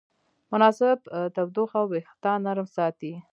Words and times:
مناسب 0.51 0.97
تودوخه 1.35 1.81
وېښتيان 1.91 2.39
نرم 2.45 2.67
ساتي. 2.75 3.13